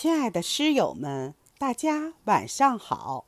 [0.00, 3.24] 亲爱的诗友们，大家晚上好！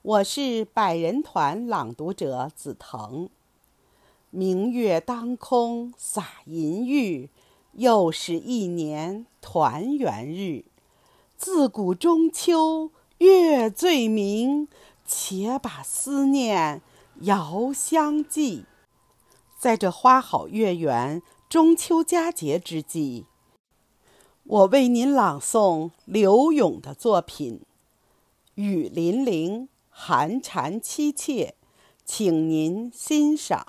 [0.00, 3.28] 我是百人团朗读者紫藤。
[4.30, 7.28] 明月当空洒银玉，
[7.72, 10.64] 又是一年团圆日。
[11.36, 14.66] 自古中秋月最明，
[15.04, 16.80] 且把思念
[17.20, 18.64] 遥相寄。
[19.58, 21.20] 在这花好月圆、
[21.50, 23.26] 中秋佳节之际。
[24.46, 27.62] 我为您朗诵刘永的作品
[28.56, 31.54] 《雨霖铃，寒蝉凄切》，
[32.04, 33.68] 请您欣赏。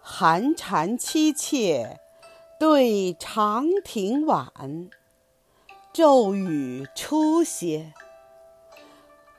[0.00, 2.00] 寒蝉凄切，
[2.58, 4.88] 对长亭晚，
[5.92, 7.92] 骤雨初歇。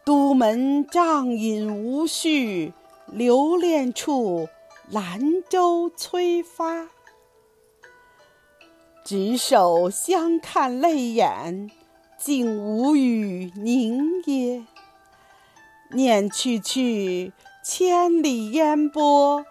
[0.05, 2.71] 都门帐饮无绪，
[3.07, 4.48] 留恋处，
[4.91, 6.87] 兰舟催发。
[9.09, 11.72] 执手相看泪眼，
[12.15, 14.68] 竟无语凝噎。
[15.90, 19.43] 念去去，千里烟波，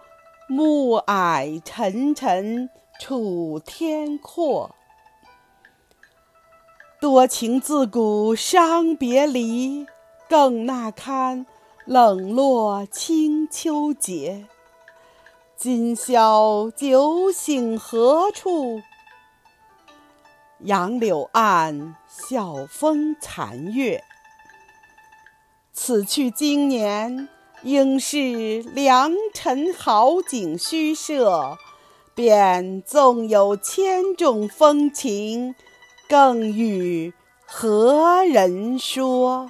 [0.47, 2.69] 暮霭沉沉
[3.01, 4.73] 楚天阔。
[7.01, 9.85] 多情自古伤别离，
[10.29, 11.45] 更那堪
[11.83, 14.45] 冷落清秋节。
[15.57, 18.81] 今宵酒醒何处？
[20.61, 24.03] 杨柳岸，晓风残月。
[25.71, 27.29] 此去经年，
[27.63, 31.57] 应是良辰好景虚设。
[32.13, 35.55] 便纵有千种风情，
[36.09, 37.13] 更与
[37.45, 39.49] 何人说？